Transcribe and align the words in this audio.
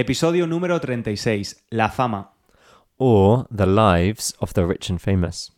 Episodio 0.00 0.46
número 0.46 0.80
36. 0.80 1.64
La 1.70 1.88
fama. 1.88 2.30
or 2.98 3.48
The 3.48 3.66
Lives 3.66 4.36
of 4.38 4.52
the 4.52 4.64
Rich 4.64 4.90
and 4.90 5.00
Famous. 5.00 5.52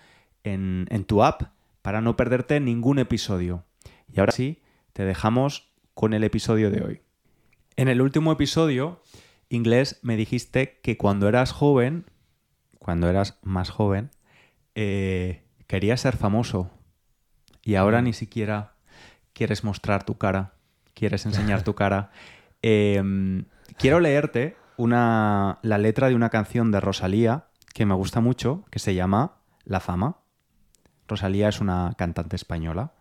en, 0.44 0.88
en 0.90 1.06
tu 1.06 1.22
app 1.24 1.44
para 1.84 2.02
no 2.02 2.16
perderte 2.16 2.60
ningún 2.60 2.98
episodio. 2.98 3.64
Y 4.12 4.20
ahora 4.20 4.32
sí, 4.32 4.64
te 4.94 5.06
dejamos 5.06 5.72
con 5.94 6.16
el 6.16 6.24
episodio 6.24 6.72
de 6.72 6.82
hoy. 6.82 7.02
En 7.76 7.88
el 7.88 8.02
último 8.02 8.32
episodio, 8.32 9.04
inglés, 9.48 10.00
me 10.02 10.16
dijiste 10.16 10.80
que 10.82 10.98
cuando 10.98 11.28
eras 11.28 11.52
joven, 11.52 12.06
cuando 12.80 13.08
eras 13.08 13.38
más 13.44 13.70
joven, 13.70 14.10
eh, 14.74 15.44
querías 15.72 16.02
ser 16.02 16.18
famoso. 16.18 16.70
Y 17.64 17.76
ahora 17.76 18.02
ni 18.02 18.12
siquiera 18.12 18.74
quieres 19.32 19.64
mostrar 19.64 20.04
tu 20.04 20.18
cara, 20.18 20.52
quieres 20.94 21.26
enseñar 21.26 21.64
tu 21.64 21.76
cara. 21.76 22.12
Eh, 22.62 23.02
quiero 23.78 24.02
leerte 24.02 24.58
una, 24.76 25.60
la 25.62 25.78
letra 25.78 26.10
de 26.10 26.16
una 26.16 26.30
canción 26.30 26.72
de 26.72 26.82
Rosalía 26.82 27.46
que 27.74 27.86
me 27.86 27.94
gusta 27.94 28.20
mucho, 28.20 28.66
que 28.70 28.80
se 28.80 28.96
llama 28.96 29.38
La 29.64 29.80
fama. 29.80 30.18
Rosalía 31.08 31.48
es 31.48 31.62
una 31.62 31.94
cantante 31.98 32.36
española. 32.36 32.92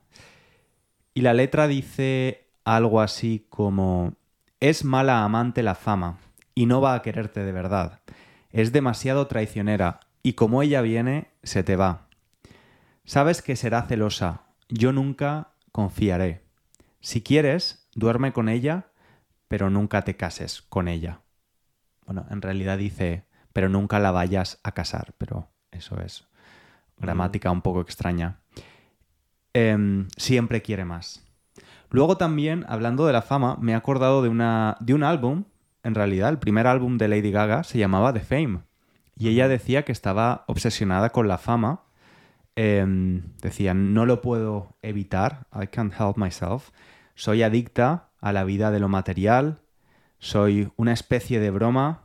Y 1.13 1.23
la 1.23 1.35
letra 1.35 1.67
dice 1.67 2.47
algo 2.63 3.01
así 3.01 3.47
como, 3.51 4.15
es 4.61 4.85
mala 4.85 5.25
amante 5.25 5.65
la 5.65 5.75
fama 5.75 6.19
y 6.55 6.67
no 6.67 6.81
va 6.81 6.95
a 6.95 7.03
quererte 7.03 7.43
de 7.43 7.51
verdad. 7.51 7.99
Es 8.53 8.71
demasiado 8.71 9.27
traicionera 9.27 9.99
y 10.23 10.35
como 10.35 10.63
ella 10.63 10.83
viene, 10.83 11.33
se 11.43 11.65
te 11.65 11.75
va. 11.75 12.10
Sabes 13.05 13.43
que 13.43 13.57
será 13.57 13.83
celosa, 13.83 14.47
yo 14.69 14.93
nunca 14.93 15.53
confiaré. 15.73 16.45
Si 17.01 17.23
quieres, 17.23 17.89
duerme 17.95 18.33
con 18.33 18.49
ella, 18.49 18.89
pero 19.49 19.71
nunca 19.71 20.03
te 20.03 20.17
cases 20.17 20.63
con 20.63 20.89
ella. 20.89 21.21
Bueno, 22.07 22.27
en 22.31 22.43
realidad 22.43 22.79
dice, 22.79 23.25
pero 23.53 23.69
nunca 23.69 23.99
la 23.99 24.11
vayas 24.11 24.61
a 24.63 24.73
casar, 24.73 25.15
pero 25.19 25.49
eso 25.71 26.01
es 26.01 26.25
gramática 26.99 27.51
un 27.51 27.63
poco 27.63 27.81
extraña. 27.81 28.41
Em, 29.53 30.09
siempre 30.17 30.63
quiere 30.63 30.85
más. 30.85 31.25
Luego 31.91 32.17
también, 32.17 32.65
hablando 32.69 33.07
de 33.07 33.13
la 33.13 33.23
fama, 33.23 33.57
me 33.61 33.73
he 33.73 33.75
acordado 33.75 34.23
de, 34.23 34.29
una, 34.29 34.77
de 34.81 34.95
un 34.95 35.03
álbum, 35.03 35.45
en 35.83 35.95
realidad, 35.95 36.29
el 36.29 36.39
primer 36.39 36.67
álbum 36.67 36.99
de 36.99 37.09
Lady 37.09 37.31
Gaga 37.31 37.65
se 37.65 37.79
llamaba 37.79 38.13
The 38.13 38.21
Fame. 38.21 38.61
Y 39.17 39.29
ella 39.29 39.49
decía 39.49 39.85
que 39.85 39.93
estaba 39.93 40.45
obsesionada 40.47 41.11
con 41.11 41.27
la 41.27 41.39
fama. 41.39 41.83
Em, 42.57 43.23
decía, 43.41 43.75
no 43.75 44.07
lo 44.07 44.21
puedo 44.21 44.77
evitar, 44.83 45.47
I 45.55 45.67
can't 45.69 45.95
help 45.99 46.17
myself. 46.17 46.71
Soy 47.15 47.43
adicta 47.43 48.11
a 48.21 48.33
la 48.33 48.45
vida 48.45 48.71
de 48.71 48.81
lo 48.81 48.89
material, 48.89 49.61
soy 50.19 50.73
una 50.77 50.93
especie 50.93 51.41
de 51.41 51.51
broma, 51.51 52.05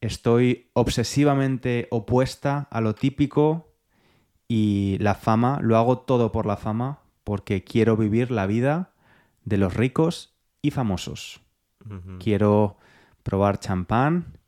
estoy 0.00 0.70
obsesivamente 0.74 1.88
opuesta 1.90 2.68
a 2.70 2.80
lo 2.80 2.94
típico 2.94 3.74
y 4.48 4.98
la 5.00 5.14
fama, 5.14 5.58
lo 5.62 5.76
hago 5.76 5.98
todo 5.98 6.32
por 6.32 6.46
la 6.46 6.56
fama 6.56 7.00
porque 7.24 7.62
quiero 7.62 7.96
vivir 7.96 8.30
la 8.30 8.46
vida 8.46 8.92
de 9.44 9.58
los 9.58 9.74
ricos 9.74 10.34
y 10.62 10.70
famosos. 10.70 11.40
Quiero 12.18 12.76
probar 13.22 13.58
champán 13.58 14.38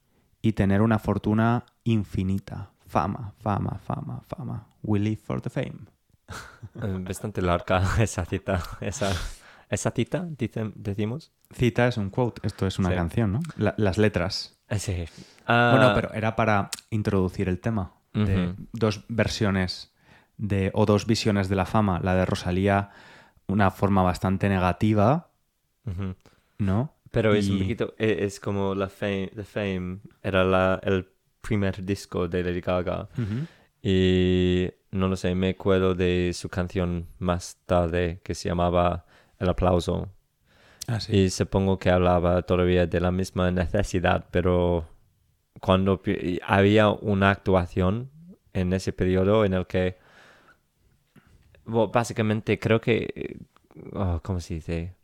y 0.42 0.52
tener 0.52 0.82
una 0.82 0.98
fortuna 0.98 1.64
infinita. 1.84 2.71
Fama, 2.92 3.32
fama, 3.40 3.78
fama, 3.86 4.20
fama. 4.28 4.66
We 4.82 4.98
live 4.98 5.16
for 5.24 5.40
the 5.40 5.48
fame. 5.50 5.86
Eh, 6.82 6.98
Bastante 7.08 7.40
larga 7.42 7.82
esa 8.00 8.24
cita. 8.26 8.62
Esa, 8.80 9.10
esa 9.68 9.90
cita, 9.92 10.26
dice- 10.38 10.72
decimos. 10.74 11.32
Cita 11.52 11.88
es 11.88 11.96
un 11.96 12.10
quote, 12.10 12.46
esto 12.46 12.66
es 12.66 12.78
una 12.78 12.90
Sí. 12.90 12.94
canción, 12.94 13.32
¿no? 13.32 13.40
La- 13.56 13.74
las 13.78 13.96
letras. 13.98 14.58
Eh, 14.68 14.78
Sí. 14.78 14.92
Bueno, 15.46 15.88
Ah, 15.88 15.92
pero 15.94 16.12
era 16.12 16.36
para 16.36 16.68
introducir 16.90 17.48
el 17.48 17.58
tema 17.60 17.92
de 18.14 18.48
Ujú. 18.50 18.66
dos 18.72 19.04
versiones 19.08 19.92
de, 20.36 20.70
o 20.74 20.84
dos 20.86 21.06
visiones 21.06 21.48
de 21.48 21.56
la 21.56 21.64
fama. 21.66 21.98
La 22.02 22.14
de 22.14 22.26
Rosalía, 22.26 22.90
una 23.48 23.70
forma 23.70 24.02
bastante 24.02 24.48
negativa, 24.50 25.30
ujú. 25.86 26.14
¿no? 26.58 26.94
Pero 27.10 27.34
es 27.34 27.48
un 27.48 27.56
Y- 27.56 27.60
poquito, 27.62 27.94
e- 27.98 28.24
es 28.24 28.38
como 28.40 28.74
la 28.74 28.88
fame, 28.88 29.30
The 29.34 29.44
Fame 29.44 29.98
era 30.22 30.44
la, 30.44 30.78
el 30.82 31.08
primer 31.42 31.84
disco 31.84 32.28
de 32.28 32.42
Lady 32.42 32.62
Gaga. 32.62 33.08
Y 33.82 34.70
no 34.92 35.08
lo 35.08 35.16
sé, 35.16 35.34
me 35.34 35.50
acuerdo 35.50 35.94
de 35.94 36.30
su 36.32 36.48
canción 36.48 37.08
más 37.18 37.58
tarde 37.66 38.20
que 38.22 38.34
se 38.34 38.48
llamaba 38.48 39.04
El 39.38 39.50
aplauso. 39.50 40.08
Ah, 40.86 41.00
sí. 41.00 41.16
Y 41.16 41.30
supongo 41.30 41.78
que 41.78 41.90
hablaba 41.90 42.42
todavía 42.42 42.86
de 42.86 43.00
la 43.00 43.10
misma 43.10 43.50
necesidad, 43.50 44.26
pero 44.30 44.86
cuando 45.60 46.00
había 46.46 46.88
una 46.90 47.30
actuación 47.30 48.10
en 48.52 48.72
ese 48.72 48.92
periodo 48.92 49.44
en 49.44 49.54
el 49.54 49.66
que, 49.66 49.98
bueno, 51.64 51.88
básicamente 51.88 52.58
creo 52.58 52.80
que, 52.80 53.38
oh, 53.92 54.20
¿cómo 54.22 54.40
se 54.40 54.54
dice? 54.54 54.94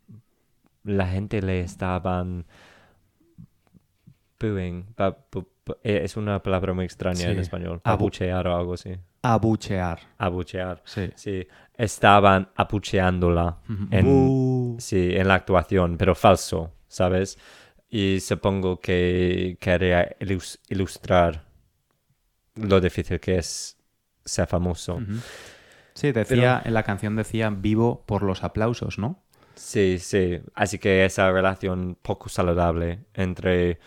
La 0.85 1.07
gente 1.07 1.43
le 1.43 1.61
estaban 1.61 2.47
booing, 4.41 4.87
es 5.83 6.17
una 6.17 6.43
palabra 6.43 6.73
muy 6.75 6.85
extraña 6.85 7.31
en 7.31 7.39
español, 7.39 7.81
Abu- 7.85 8.05
abuchear 8.05 8.47
o 8.49 8.57
algo 8.57 8.75
así, 8.75 8.95
Abuchear. 9.23 10.01
abuchear, 10.19 10.83
Sí. 10.85 11.11
sí, 11.15 11.47
estaban 11.77 12.49
abucheándola 12.55 13.59
Ujú. 13.69 13.87
en, 13.91 14.05
Bu. 14.07 14.77
Sí, 14.81 15.11
en 15.17 15.29
la 15.29 15.35
actuación, 15.35 15.97
pero 15.99 16.15
falso, 16.15 16.73
¿sabes? 16.89 17.39
Y 17.91 18.21
supongo 18.21 18.81
que 18.81 19.57
quería 19.61 20.17
ilus- 20.21 20.59
ilustrar 20.69 21.45
lo 22.55 22.81
difícil 22.81 23.19
que 23.21 23.39
es 23.39 23.77
ser 24.25 24.47
famoso. 24.47 25.01
Sí, 25.95 26.13
decía, 26.13 26.61
en 26.65 26.75
la 26.75 26.83
canción 26.83 27.17
decía 27.17 27.51
vivo 27.51 28.05
por 28.07 28.23
los 28.23 28.45
aplausos, 28.45 28.99
¿no? 28.99 29.23
Sí, 29.55 29.99
sí. 29.99 30.41
Así 30.55 30.79
que 30.79 31.05
esa 31.05 31.33
relación 31.33 31.97
poco 32.01 32.29
saludable 32.29 33.01
entre 33.15 33.79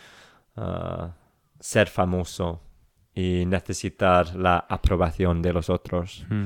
ah, 0.57 1.13
ser 1.61 1.87
famoso 1.87 2.61
y 3.15 3.45
necesitar 3.45 4.35
la 4.35 4.57
aprobación 4.57 5.41
de 5.41 5.53
los 5.53 5.69
otros. 5.69 6.25
Mm. 6.29 6.45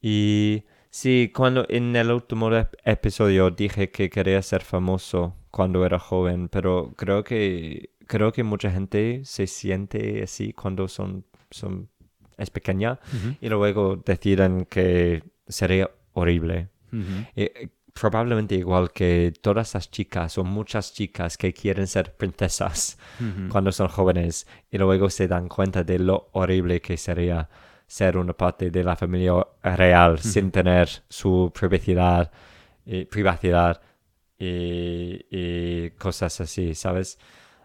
Y 0.00 0.64
sí, 0.90 1.30
cuando 1.34 1.66
en 1.68 1.94
el 1.96 2.10
último 2.10 2.48
ep- 2.50 2.76
episodio 2.84 3.50
dije 3.50 3.90
que 3.90 4.08
quería 4.08 4.40
ser 4.42 4.62
famoso 4.62 5.34
cuando 5.50 5.84
era 5.84 5.98
joven, 5.98 6.48
pero 6.48 6.92
creo 6.96 7.22
que 7.24 7.90
creo 8.06 8.30
que 8.32 8.44
mucha 8.44 8.70
gente 8.70 9.22
se 9.24 9.46
siente 9.48 10.22
así 10.22 10.52
cuando 10.52 10.86
son, 10.86 11.24
son 11.50 11.88
es 12.38 12.50
pequeña 12.50 13.00
y 13.40 13.48
luego 13.48 13.96
deciden 13.96 14.66
que 14.66 15.24
sería 15.48 15.90
horrible. 16.12 16.68
Probablemente 17.98 18.54
igual 18.54 18.90
que 18.92 19.32
todas 19.40 19.74
las 19.74 19.90
chicas 19.90 20.36
o 20.38 20.44
muchas 20.44 20.92
chicas 20.92 21.36
que 21.38 21.52
quieren 21.52 21.86
ser 21.86 22.14
princesas 22.14 22.98
cuando 23.50 23.72
son 23.72 23.88
jóvenes 23.88 24.46
y 24.70 24.76
luego 24.78 25.08
se 25.08 25.26
dan 25.28 25.48
cuenta 25.48 25.82
de 25.82 25.98
lo 25.98 26.28
horrible 26.32 26.80
que 26.80 26.96
sería 26.96 27.48
ser 27.86 28.16
una 28.18 28.32
parte 28.34 28.70
de 28.70 28.84
la 28.84 28.96
familia 28.96 29.32
real 29.62 30.18
sin 30.18 30.50
tener 30.50 30.88
su 31.08 31.50
privacidad, 31.58 32.30
y 32.84 33.04
privacidad 33.06 33.80
y, 34.38 35.24
y 35.30 35.90
cosas 35.92 36.40
así, 36.40 36.74
¿sabes? 36.74 37.18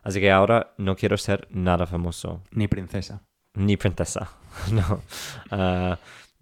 Así 0.03 0.19
que 0.19 0.31
ahora 0.31 0.73
no 0.77 0.95
quiero 0.95 1.17
ser 1.17 1.47
nada 1.51 1.85
famoso, 1.85 2.41
Ni 2.51 2.67
princesa. 2.67 3.21
ni 3.53 3.75
princesa, 3.77 4.31
no. 4.71 5.01
Ah, 5.51 5.97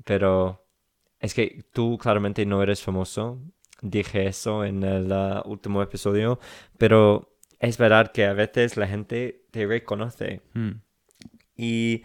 pero 0.05 0.63
es 1.19 1.33
que 1.33 1.65
tú 1.73 1.97
claramente 1.97 2.45
no 2.45 2.61
eres 2.61 2.81
famoso. 2.81 3.39
Dije 3.81 4.27
eso 4.27 4.63
en 4.65 4.83
el 4.83 5.11
último 5.45 5.81
episodio, 5.81 6.39
pero 6.77 7.35
es 7.59 7.77
verdad 7.77 8.11
que 8.11 8.25
a 8.25 8.33
veces 8.33 8.77
la 8.77 8.87
gente 8.87 9.45
te 9.51 9.65
reconoce 9.65 10.41
Mm. 10.53 10.71
y 11.55 12.03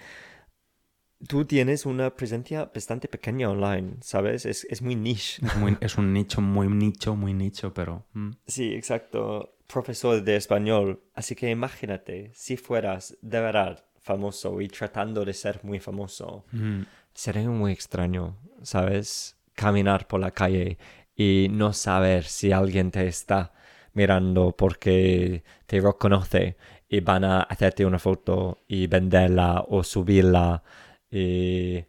tú 1.29 1.45
tienes 1.47 1.87
una 1.87 2.15
presencia 2.15 2.71
bastante 2.75 3.09
pequeña 3.09 3.49
online, 3.51 3.97
¿sabes? 4.03 4.45
Es, 4.47 4.65
es 4.69 4.83
muy 4.83 4.95
niche. 4.95 5.41
Es, 5.45 5.57
muy- 5.57 5.77
es 5.81 5.97
un 5.97 6.13
nicho, 6.13 6.41
muy 6.41 6.69
nicho, 6.69 7.15
muy 7.17 7.33
nicho, 7.35 7.73
pero... 7.73 8.05
mm, 8.13 8.31
Sí, 8.47 8.75
exacto. 8.75 9.57
Profesor 9.67 10.23
de 10.23 10.37
español. 10.37 11.03
Así 11.15 11.35
que 11.35 11.51
imagínate, 11.51 12.31
si 12.35 12.57
fueras 12.59 13.17
de 13.23 13.41
verdad 13.41 13.85
famoso 14.01 14.61
y 14.61 14.69
tratando 14.69 15.25
de 15.25 15.33
ser 15.33 15.61
muy 15.65 15.81
famoso, 15.81 16.45
mm, 16.53 16.83
sería 17.15 17.49
muy 17.49 17.73
extraño, 17.73 18.37
¿sabes? 18.63 19.39
Caminar 19.55 20.07
por 20.07 20.21
la 20.21 20.31
calle 20.31 20.77
y 21.17 21.49
no 21.51 21.73
saber 21.73 22.25
si 22.25 22.53
alguien 22.53 22.91
te 22.91 23.07
está 23.07 23.53
mirando 23.93 24.53
porque 24.57 25.45
te 25.67 25.81
reconoce 25.81 26.57
y 26.89 27.01
van 27.01 27.25
a 27.25 27.41
hacerte 27.43 27.87
una 27.87 27.99
foto 27.99 28.59
y 28.69 28.87
venderla 28.89 29.65
o 29.69 29.83
subirla 29.85 30.63
y 31.11 31.85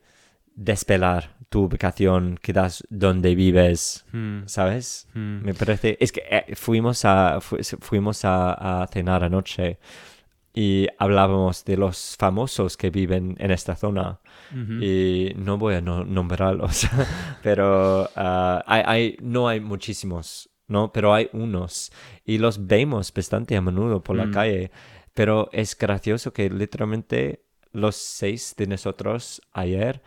despelar 0.56 1.36
tu 1.50 1.64
ubicación, 1.64 2.40
quizás 2.42 2.84
donde 2.90 3.36
vives, 3.36 4.06
mm, 4.12 4.44
¿sabes? 4.46 5.08
mm. 5.14 5.44
Me 5.44 5.54
parece, 5.54 5.98
es 6.00 6.12
que 6.12 6.24
eh, 6.30 6.56
fuimos 6.56 7.06
a 7.06 7.40
fu- 7.42 7.58
fuimos 7.82 8.24
a, 8.26 8.84
a 8.84 8.88
cenar 8.88 9.24
anoche 9.24 9.80
y 10.56 10.88
hablábamos 11.00 11.66
de 11.66 11.78
los 11.78 12.16
famosos 12.18 12.78
que 12.78 12.90
viven 12.90 13.36
en 13.40 13.52
esta 13.52 13.76
zona 13.76 14.20
y 14.82 15.34
no 15.36 15.58
voy 15.58 15.76
a 15.76 15.82
no- 15.82 16.06
nombrarlos, 16.06 16.88
pero 17.44 18.10
ah, 18.16 18.64
hay, 18.66 18.84
hay- 18.86 19.18
no 19.22 19.48
hay 19.50 19.60
muchísimos, 19.60 20.50
¿no? 20.68 20.92
Pero 20.94 21.14
hay 21.14 21.30
unos 21.34 21.92
y 22.26 22.38
los 22.38 22.66
vemos 22.68 23.14
bastante 23.14 23.56
a 23.58 23.62
menudo 23.62 24.02
por 24.04 24.16
la 24.16 24.28
Mm. 24.28 24.32
calle, 24.32 24.72
pero 25.14 25.50
es 25.52 25.78
gracioso 25.78 26.32
que 26.34 26.50
literalmente 26.50 27.44
los 27.74 27.96
seis 27.98 28.56
de 28.58 28.68
nosotros 28.68 29.42
ayer 29.52 30.02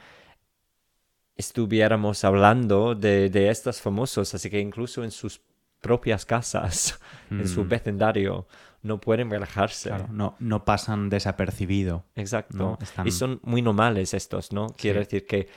estuviéramos 1.36 2.24
hablando 2.24 2.94
de, 2.94 3.30
de 3.30 3.48
estos 3.50 3.80
famosos, 3.80 4.34
así 4.34 4.50
que 4.50 4.60
incluso 4.60 5.04
en 5.04 5.10
sus 5.10 5.40
propias 5.80 6.24
casas, 6.26 6.98
en 7.30 7.46
su 7.46 7.64
Mm. 7.64 7.68
vecindario, 7.68 8.46
no 8.82 9.00
pueden 9.00 9.30
relajarse. 9.30 9.88
Claro, 9.90 10.06
no, 10.10 10.36
no 10.38 10.64
pasan 10.64 11.08
desapercibido. 11.10 12.04
Exacto. 12.14 12.56
No, 12.56 12.78
están- 12.80 13.06
Y 13.06 13.10
son 13.10 13.40
muy 13.42 13.62
normales 13.62 14.14
estos, 14.14 14.52
¿no? 14.52 14.68
Quiero 14.76 15.00
Sí. 15.00 15.04
decir 15.04 15.26
que 15.26 15.48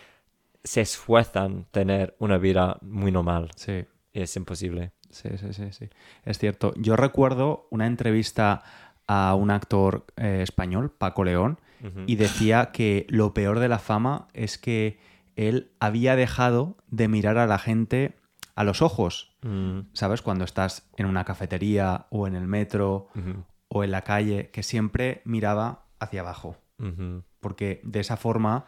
se 0.63 0.81
esfuerzan 0.81 1.65
tener 1.71 2.15
una 2.19 2.37
vida 2.37 2.77
muy 2.81 3.11
normal. 3.11 3.51
Sí, 3.55 3.85
Y 4.13 4.21
es 4.21 4.35
imposible. 4.35 4.91
sí, 5.09 5.29
sí, 5.37 5.53
sí, 5.53 5.71
sí. 5.71 5.89
Es 6.23 6.37
cierto. 6.39 6.73
Yo 6.77 6.95
recuerdo 6.95 7.67
una 7.71 7.87
entrevista 7.87 8.63
a 9.07 9.35
un 9.35 9.51
actor 9.51 10.05
eh, 10.17 10.39
español, 10.41 10.91
Paco 10.91 11.23
León, 11.23 11.59
y 12.05 12.15
decía 12.15 12.69
que 12.71 13.07
lo 13.09 13.33
peor 13.33 13.57
de 13.59 13.67
la 13.67 13.79
fama 13.79 14.27
es 14.33 14.59
que 14.59 14.99
él 15.35 15.71
había 15.79 16.15
dejado 16.15 16.77
de 16.91 17.07
mirar 17.07 17.39
a 17.39 17.47
la 17.47 17.57
gente 17.57 18.13
a 18.55 18.63
los 18.63 18.83
ojos. 18.83 19.30
Mm, 19.43 19.79
¿Sabes? 19.93 20.21
Cuando 20.21 20.43
estás 20.45 20.89
en 20.97 21.05
una 21.07 21.23
cafetería 21.25 22.05
o 22.11 22.27
en 22.27 22.35
el 22.35 22.47
metro 22.47 23.07
o 23.67 23.83
en 23.83 23.91
la 23.91 24.03
calle, 24.03 24.49
que 24.51 24.63
siempre 24.63 25.21
miraba 25.25 25.85
hacia 25.99 26.21
abajo. 26.21 26.57
porque 27.39 27.79
de 27.83 27.99
esa 27.99 28.17
forma 28.17 28.65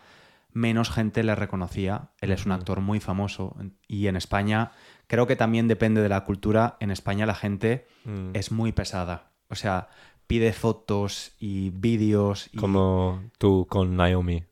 menos 0.51 0.89
gente 0.91 1.23
le 1.23 1.33
reconocía. 1.35 2.09
Él 2.21 2.31
es 2.31 2.45
un 2.45 2.51
actor 2.51 2.79
muy 2.79 2.99
famoso 2.99 3.55
y 3.87 4.05
en 4.07 4.15
España 4.15 4.71
creo 5.07 5.25
que 5.27 5.35
también 5.35 5.67
depende 5.67 6.01
de 6.01 6.09
la 6.09 6.23
cultura. 6.23 6.77
En 6.79 6.91
España 6.91 7.25
la 7.25 7.33
gente 7.35 7.87
Mm. 8.05 8.31
es 8.35 8.51
muy 8.51 8.71
pesada. 8.71 9.31
O 9.49 9.55
sea, 9.55 9.89
pide 10.27 10.53
fotos 10.53 11.33
y 11.39 11.69
vídeos. 11.71 12.49
y- 12.51 12.57
Como 12.57 13.23
tú 13.39 13.65
con 13.69 13.95
Naomi. 13.97 14.43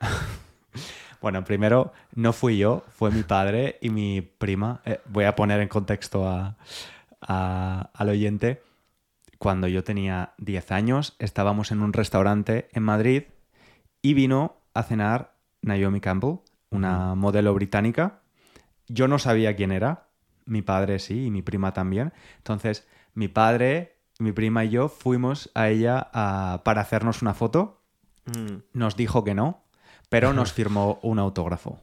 Bueno, 1.24 1.42
primero 1.42 1.90
no 2.14 2.34
fui 2.34 2.58
yo, 2.58 2.84
fue 2.90 3.10
mi 3.10 3.22
padre 3.22 3.78
y 3.80 3.88
mi 3.88 4.20
prima. 4.20 4.82
Eh, 4.84 5.00
voy 5.06 5.24
a 5.24 5.34
poner 5.34 5.58
en 5.62 5.68
contexto 5.68 6.28
a- 6.28 6.58
a- 7.22 7.90
al 7.94 8.08
oyente. 8.10 8.62
Cuando 9.38 9.66
yo 9.66 9.82
tenía 9.82 10.34
10 10.36 10.70
años, 10.70 11.16
estábamos 11.18 11.72
en 11.72 11.80
un 11.80 11.94
restaurante 11.94 12.68
en 12.74 12.82
Madrid 12.82 13.22
y 14.02 14.12
vino 14.12 14.58
a 14.74 14.82
cenar 14.82 15.32
Naomi 15.62 16.02
Campbell, 16.02 16.40
una 16.68 17.14
modelo 17.14 17.54
británica. 17.54 18.20
Yo 18.88 19.08
no 19.08 19.18
sabía 19.18 19.56
quién 19.56 19.72
era, 19.72 20.08
mi 20.44 20.60
padre 20.60 20.98
sí 20.98 21.24
y 21.24 21.30
mi 21.30 21.40
prima 21.40 21.72
también. 21.72 22.12
Entonces, 22.36 22.86
mi 23.14 23.28
padre, 23.28 23.96
mi 24.18 24.32
prima 24.32 24.66
y 24.66 24.68
yo 24.68 24.90
fuimos 24.90 25.50
a 25.54 25.70
ella 25.70 26.06
a- 26.12 26.60
para 26.66 26.82
hacernos 26.82 27.22
una 27.22 27.32
foto. 27.32 27.80
Mm. 28.26 28.56
Nos 28.74 28.94
dijo 28.96 29.24
que 29.24 29.34
no, 29.34 29.63
pero 30.20 30.32
nos 30.32 30.52
firmó 30.52 30.98
un 31.02 31.18
autógrafo. 31.18 31.80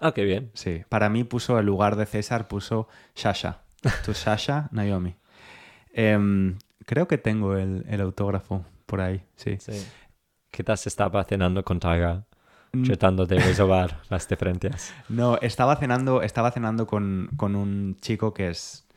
Ah, 0.00 0.12
qué 0.12 0.24
bien. 0.24 0.50
Sí, 0.54 0.82
para 0.88 1.08
mí 1.08 1.24
puso 1.24 1.58
en 1.58 1.66
lugar 1.66 1.96
de 1.96 2.06
César, 2.06 2.48
puso 2.48 2.88
Sasha. 3.14 3.62
Tu 4.04 4.12
Sasha, 4.14 4.68
Naomi. 4.72 5.16
Em, 5.92 6.56
creo 6.86 7.06
que 7.08 7.18
tengo 7.18 7.56
el, 7.56 7.84
el 7.88 8.00
autógrafo 8.00 8.64
por 8.86 9.00
ahí, 9.00 9.22
sí. 9.36 9.56
Sí. 9.60 9.86
Quizás 10.50 10.86
estaba 10.86 11.24
cenando 11.24 11.64
con 11.64 11.80
Tyga, 11.80 12.24
Mm. 12.72 12.82
tratando 12.86 13.24
de 13.26 13.38
resolver 13.38 13.94
las 14.10 14.28
diferencias. 14.28 14.92
No, 15.08 15.38
estaba 15.40 15.76
cenando, 15.76 16.22
estaba 16.22 16.50
cenando 16.50 16.88
con, 16.88 17.30
con 17.36 17.54
un 17.54 17.96
chico 18.00 18.34
que 18.34 18.48
es, 18.50 18.88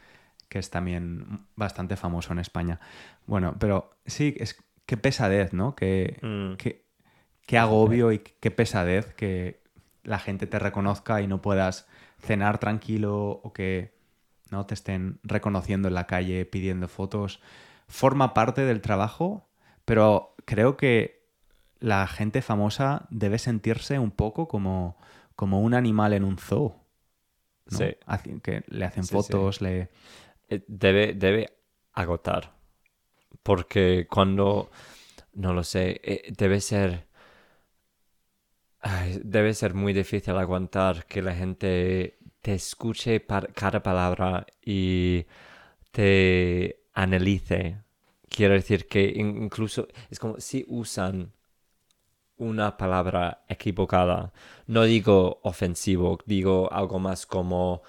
que 0.50 0.58
es 0.58 0.72
también 0.72 1.46
bastante 1.56 1.96
famoso 1.96 2.34
en 2.34 2.40
España. 2.40 2.80
Bueno, 3.28 3.56
pero 3.60 3.92
sí, 4.08 4.34
es 4.40 4.58
qué 4.88 4.98
pesadez, 4.98 5.54
¿no? 5.54 5.76
Que, 5.76 6.18
Mm. 6.24 6.56
qué, 6.58 6.87
qué 7.48 7.58
agobio 7.58 8.12
y 8.12 8.20
qué 8.20 8.52
pesadez 8.52 9.16
que 9.16 9.62
la 10.04 10.20
gente 10.20 10.48
te 10.48 10.60
reconozca 10.60 11.22
y 11.22 11.28
no 11.28 11.42
puedas 11.42 11.88
cenar 12.20 12.60
tranquilo 12.60 13.42
o 13.44 13.54
que 13.54 13.96
no 14.52 14.66
te 14.68 14.76
estén 14.76 15.20
reconociendo 15.24 15.88
en 15.88 15.96
la 15.96 16.08
calle 16.08 16.46
pidiendo 16.46 16.88
fotos. 16.88 17.42
Forma 17.88 18.34
parte 18.36 18.62
del 18.64 18.82
trabajo, 18.82 19.50
pero 19.86 20.36
creo 20.46 20.78
que 20.78 21.26
la 21.80 22.08
gente 22.08 22.42
famosa 22.42 23.08
debe 23.10 23.40
sentirse 23.40 24.00
un 24.00 24.12
poco 24.12 24.48
como, 24.48 24.98
como 25.36 25.62
un 25.62 25.74
animal 25.74 26.14
en 26.14 26.26
un 26.26 26.38
zoo. 26.38 26.76
¿no? 27.70 27.78
Sí. 27.78 27.96
Que 28.44 28.64
le 28.68 28.86
hacen 28.86 29.04
Sí, 29.04 29.10
sí. 29.10 29.16
fotos, 29.16 29.62
le... 29.62 29.90
Eh, 30.50 30.64
Debe, 30.68 31.14
debe 31.14 31.58
agotar. 31.94 32.54
Porque 33.44 34.08
cuando, 34.10 34.72
no 35.34 35.54
lo 35.54 35.64
sé, 35.64 36.02
eh, 36.04 36.34
debe 36.38 36.62
ser... 36.62 37.08
ay, 38.82 39.20
debe 39.24 39.54
ser 39.54 39.74
muy 39.74 39.94
difícil 39.94 40.36
aguantar 40.38 41.06
que 41.06 41.22
la 41.22 41.36
gente 41.36 42.18
te 42.42 42.54
escuche 42.56 43.20
par- 43.20 43.54
cada 43.54 43.82
palabra 43.84 44.46
y 44.66 45.26
te 45.92 46.84
analice. 46.94 47.80
Quiero 48.30 48.54
decir 48.56 48.88
que 48.88 49.04
in- 49.16 49.44
incluso 49.44 49.88
es 50.10 50.20
como 50.20 50.40
si 50.40 50.66
usan 50.70 51.34
una 52.38 52.78
palabra 52.78 53.44
equivocada. 53.48 54.32
No 54.68 54.84
digo 54.84 55.40
ofensivo, 55.44 56.20
digo 56.26 56.72
algo 56.72 57.00
más 57.00 57.26
como... 57.26 57.82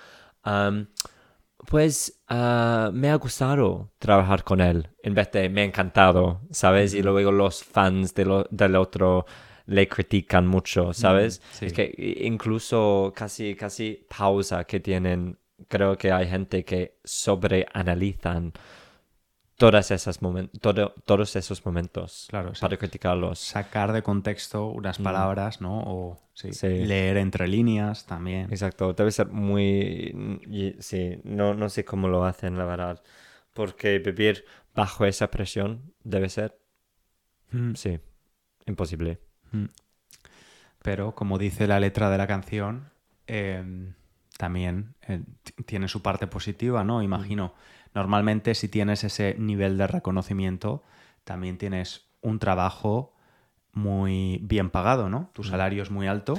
pues 1.66 2.20
ah, 2.28 2.90
me 2.92 3.10
ha 3.10 3.16
gustado 3.16 3.90
trabajar 3.98 4.44
con 4.44 4.60
él, 4.60 4.88
en 5.02 5.14
vez 5.14 5.30
de 5.32 5.48
me 5.48 5.62
ha 5.62 5.64
encantado, 5.64 6.40
¿sabes? 6.50 6.94
Y 6.94 7.02
luego 7.02 7.32
los 7.32 7.64
fans 7.64 8.14
de 8.14 8.24
lo- 8.24 8.46
del 8.50 8.76
otro 8.76 9.26
le 9.68 9.86
critican 9.86 10.46
mucho, 10.46 10.92
¿sabes? 10.94 11.42
sí. 11.52 11.66
Es 11.66 11.72
que 11.74 11.94
incluso 12.22 13.12
casi, 13.14 13.54
casi 13.54 14.04
pausa 14.16 14.64
que 14.64 14.80
tienen, 14.80 15.38
creo 15.68 15.96
que 15.98 16.10
hay 16.10 16.26
gente 16.26 16.64
que 16.64 16.98
sobreanalizan 17.04 18.52
todas 19.56 19.90
esas 19.90 20.20
todo- 20.60 20.94
todos 21.04 21.36
esos 21.36 21.66
momentos 21.66 22.28
Claro, 22.30 22.54
sí. 22.54 22.60
para 22.62 22.76
criticarlos. 22.76 23.38
sacar 23.40 23.92
de 23.92 24.02
contexto 24.02 24.66
unas 24.68 24.98
palabras, 24.98 25.60
¿no? 25.60 25.82
O 25.84 26.18
sí. 26.32 26.52
Sí. 26.52 26.68
leer 26.68 27.16
entre 27.18 27.46
líneas 27.48 28.06
también. 28.06 28.50
Exacto, 28.50 28.92
debe 28.94 29.10
ser 29.10 29.26
muy... 29.28 30.14
Sí, 30.78 31.20
no, 31.24 31.54
no 31.54 31.68
sé 31.68 31.84
cómo 31.84 32.08
lo 32.08 32.24
hacen, 32.24 32.56
la 32.56 32.64
verdad. 32.64 33.02
Porque 33.52 33.98
vivir 33.98 34.44
bajo 34.74 35.04
esa 35.04 35.30
presión 35.30 35.92
debe 36.04 36.28
ser, 36.30 36.56
Mm. 37.50 37.74
sí, 37.74 37.98
imposible. 38.66 39.18
Pero 40.82 41.14
como 41.14 41.38
dice 41.38 41.66
la 41.66 41.80
letra 41.80 42.10
de 42.10 42.18
la 42.18 42.26
canción, 42.26 42.90
eh, 43.26 43.92
también 44.38 44.94
eh, 45.08 45.22
tiene 45.66 45.88
su 45.88 46.02
parte 46.02 46.26
positiva, 46.26 46.84
¿no? 46.84 47.02
Imagino. 47.02 47.54
Normalmente 47.94 48.54
si 48.54 48.68
tienes 48.68 49.02
ese 49.04 49.34
nivel 49.38 49.76
de 49.76 49.86
reconocimiento, 49.86 50.82
también 51.24 51.58
tienes 51.58 52.06
un 52.20 52.38
trabajo 52.38 53.14
muy 53.72 54.38
bien 54.42 54.70
pagado, 54.70 55.08
¿no? 55.08 55.30
Tu 55.32 55.42
salario 55.44 55.82
es 55.82 55.90
muy 55.90 56.06
alto. 56.06 56.34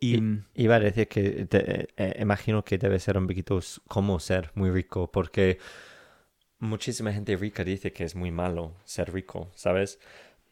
Y- 0.00 0.16
i- 0.16 0.42
Iba 0.54 0.76
a 0.76 0.80
decir 0.80 1.08
que 1.08 1.46
te- 1.46 1.88
eh, 1.96 2.16
imagino 2.20 2.64
que 2.64 2.78
debe 2.78 2.98
ser 2.98 3.16
un 3.16 3.26
poquito 3.26 3.60
como 3.88 4.18
ser 4.18 4.50
muy 4.54 4.70
rico, 4.70 5.10
porque 5.10 5.58
muchísima 6.58 7.12
gente 7.12 7.36
rica 7.36 7.64
dice 7.64 7.92
que 7.92 8.04
es 8.04 8.14
muy 8.14 8.30
malo 8.30 8.74
ser 8.84 9.12
rico, 9.12 9.50
¿sabes? 9.54 9.98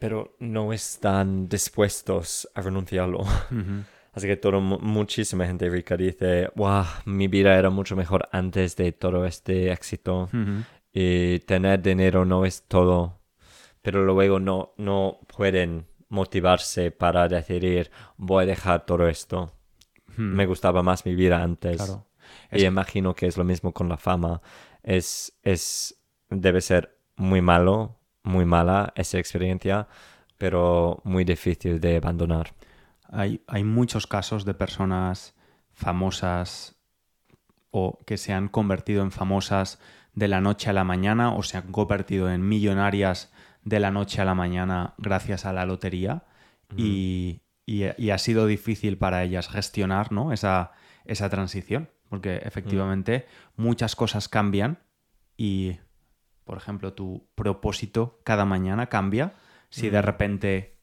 Pero 0.01 0.35
no 0.41 0.73
están 0.73 1.47
dispuestos 1.49 2.49
a 2.55 2.63
renunciarlo. 2.63 3.21
Así 4.13 4.27
que 4.27 4.37
todo, 4.37 4.61
muchísima 4.61 5.47
gente 5.47 5.69
rica 5.69 5.97
dice, 5.97 6.51
wow, 6.57 6.85
mi 7.05 7.29
vida 7.29 7.57
era 7.57 7.69
mucho 7.69 7.95
mejor 7.95 8.27
antes 8.33 8.75
de 8.77 8.93
todo 8.93 9.27
este 9.27 9.71
éxito. 9.71 10.29
Y 10.93 11.39
tener 11.41 11.83
dinero 11.83 12.25
no 12.25 12.47
es 12.47 12.63
todo. 12.67 13.21
Pero 13.83 14.03
luego 14.03 14.41
no, 14.41 14.73
no 14.79 15.21
pueden 15.37 15.87
motivarse 16.09 16.91
para 16.91 17.29
decidir, 17.29 17.91
voy 18.17 18.45
a 18.45 18.47
dejar 18.47 18.87
todo 18.87 19.07
esto. 19.07 19.53
Me 20.17 20.47
gustaba 20.47 20.83
más 20.83 21.05
mi 21.05 21.15
vida 21.15 21.43
antes. 21.43 22.03
Y 22.51 22.65
imagino 22.65 23.15
que 23.15 23.27
es 23.27 23.37
lo 23.37 23.45
mismo 23.45 23.73
con 23.73 23.89
la 23.91 23.99
fama. 23.99 24.41
Es, 24.83 25.39
es, 25.43 26.03
debe 26.31 26.63
ser 26.63 26.99
muy 27.17 27.43
malo, 27.43 28.00
muy 28.23 28.45
mala 28.45 28.93
esa 28.97 29.19
experiencia, 29.19 29.89
pero 30.39 31.01
muy 31.05 31.25
difícil 31.25 31.81
de 31.81 31.97
abandonar. 31.97 32.55
Hay, 33.13 33.65
muchos 33.65 34.07
casos 34.07 34.45
de 34.45 34.55
personas 34.55 35.35
famosas 35.73 36.77
o 37.71 37.99
que 38.07 38.17
se 38.17 38.33
han 38.33 38.49
convertido 38.49 39.03
en 39.03 39.11
famosas 39.11 39.81
de 40.15 40.29
la 40.29 40.41
noche 40.41 40.71
a 40.71 40.73
la 40.73 40.85
mañana 40.85 41.35
o 41.35 41.43
se 41.43 41.57
han 41.57 41.73
convertido 41.73 42.31
en 42.31 42.49
millonarias 42.49 43.33
de 43.65 43.81
la 43.81 43.91
noche 43.91 44.21
a 44.23 44.25
la 44.25 44.35
mañana 44.35 44.95
gracias 44.99 45.45
a 45.45 45.53
la 45.53 45.67
lotería 45.67 46.25
y, 46.77 47.43
ha 48.13 48.19
sido 48.19 48.47
difícil 48.47 48.97
para 48.97 49.23
ellas 49.25 49.49
gestionar 49.49 50.13
¿no? 50.13 50.33
esa, 50.33 50.73
esa 51.05 51.29
transición 51.29 51.91
porque 52.09 52.37
efectivamente 52.45 53.27
muchas 53.57 53.95
cosas 53.97 54.29
cambian 54.29 54.79
y, 55.37 55.79
por 56.45 56.57
ejemplo, 56.59 56.93
tu 56.93 57.29
propósito 57.35 58.21
cada 58.25 58.45
mañana 58.45 58.87
cambia 58.87 59.35
si 59.71 59.89
de 59.89 60.03
repente 60.03 60.81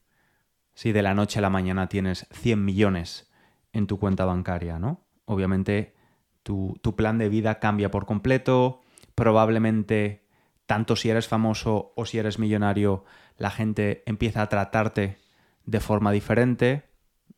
si 0.74 0.92
de 0.92 1.02
la 1.02 1.14
noche 1.14 1.40
a 1.40 1.42
la 1.42 1.50
mañana 1.50 1.88
tienes 1.88 2.26
100 2.30 2.64
millones 2.64 3.30
en 3.72 3.86
tu 3.86 3.98
cuenta 3.98 4.24
bancaria, 4.24 4.78
¿no? 4.78 5.06
Obviamente 5.24 5.94
tu, 6.42 6.94
plan 6.96 7.18
de 7.18 7.28
vida 7.28 7.58
cambia 7.58 7.90
por 7.90 8.06
completo, 8.06 8.80
probablemente 9.14 10.24
tanto 10.66 10.96
si 10.96 11.10
eres 11.10 11.28
famoso 11.28 11.92
o 11.96 12.06
si 12.06 12.18
eres 12.18 12.38
millonario, 12.38 13.04
la 13.36 13.50
gente 13.50 14.02
empieza 14.06 14.42
a 14.42 14.48
tratarte 14.48 15.18
de 15.64 15.80
forma 15.80 16.12
diferente. 16.12 16.84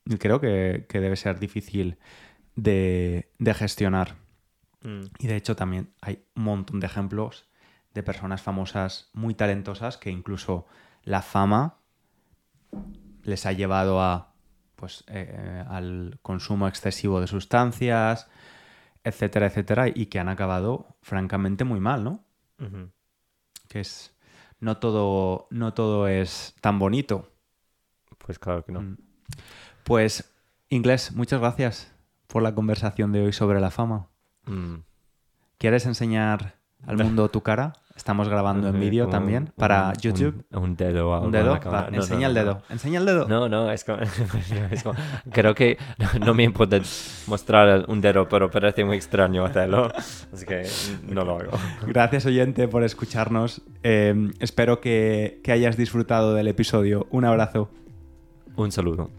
Y 0.04 0.16
creo 0.18 0.40
que, 0.40 0.86
debe 0.88 1.16
ser 1.16 1.38
difícil 1.40 1.98
de, 2.56 3.30
gestionar. 3.54 4.16
Mm. 4.82 5.02
Y 5.18 5.26
de 5.26 5.36
hecho 5.36 5.56
también 5.56 5.94
hay 6.00 6.24
un 6.36 6.44
montón 6.44 6.80
de 6.80 6.86
ejemplos 6.86 7.48
de 7.94 8.02
personas 8.02 8.42
famosas 8.42 9.10
muy 9.12 9.34
talentosas 9.34 9.96
que 9.96 10.10
incluso 10.10 10.66
la 11.02 11.22
fama 11.22 11.78
les 13.22 13.46
ha 13.46 13.52
llevado 13.52 14.00
a, 14.00 14.34
pues, 14.76 15.04
eh, 15.08 15.64
al 15.68 16.18
consumo 16.22 16.68
excesivo 16.68 17.20
de 17.20 17.26
sustancias, 17.26 18.28
etcétera, 19.04 19.46
etcétera, 19.46 19.88
y 19.88 20.06
que 20.06 20.18
han 20.18 20.28
acabado 20.28 20.96
francamente 21.02 21.64
muy 21.64 21.80
mal, 21.80 22.04
¿no? 22.04 22.24
Que 23.68 23.80
es... 23.80 24.16
No 24.58 24.76
todo, 24.76 25.48
no 25.50 25.72
todo 25.72 26.06
es 26.06 26.54
tan 26.60 26.78
bonito. 26.78 27.32
Pues 28.18 28.38
claro 28.38 28.62
que 28.62 28.72
no. 28.72 28.82
Mm. 28.82 28.98
Pues, 29.84 30.34
Inglés, 30.68 31.12
muchas 31.12 31.40
gracias 31.40 31.94
por 32.26 32.42
la 32.42 32.54
conversación 32.54 33.10
de 33.10 33.22
hoy 33.22 33.32
sobre 33.32 33.58
la 33.58 33.70
fama. 33.70 34.08
Mm. 34.44 34.80
¿Quieres 35.56 35.86
enseñar 35.86 36.59
al 36.86 36.96
mundo 36.96 37.28
tu 37.28 37.40
cara? 37.42 37.74
Estamos 38.00 38.30
grabando 38.30 38.66
en 38.68 38.80
vídeo 38.80 39.08
también 39.08 39.52
para 39.56 39.92
YouTube. 39.92 40.42
Un, 40.52 40.74
dedo. 40.74 41.20
Un 41.20 41.30
dedo. 41.30 41.60
enseña 41.92 42.28
el 42.28 42.34
dedo. 42.34 42.62
Enseña 42.70 42.98
el 42.98 43.04
dedo. 43.04 43.28
No, 43.28 43.46
no, 43.46 43.70
es 43.70 43.84
como, 43.84 43.98
creo 45.30 45.54
que 45.54 45.76
no, 46.24 46.32
me 46.32 46.44
importa 46.44 46.80
mostrar 47.26 47.84
un 47.88 48.00
dedo, 48.00 48.26
pero 48.26 48.50
parece 48.50 48.86
muy 48.86 48.96
extraño 48.96 49.44
hacerlo. 49.44 49.92
Así 50.32 50.46
que 50.46 50.66
no 51.08 51.26
lo 51.26 51.40
hago. 51.40 51.50
Gracias, 51.86 52.24
oyente, 52.24 52.68
por 52.68 52.84
escucharnos. 52.84 53.60
Eh, 53.82 54.30
espero 54.38 54.80
que, 54.80 55.42
que 55.44 55.52
hayas 55.52 55.76
disfrutado 55.76 56.32
del 56.32 56.48
episodio. 56.48 57.06
Un 57.10 57.26
abrazo. 57.26 57.70
Un 58.56 58.72
saludo. 58.72 59.10